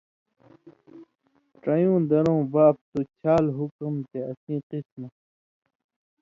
ڇیؤں 1.61 2.01
درؤں 2.09 2.41
(باب) 2.53 2.75
تُھو 2.89 2.99
چھال 3.19 3.45
حُکُم 3.57 3.95
تے 4.09 4.19
اسیں 4.29 4.59
قِسمہ 4.69 5.07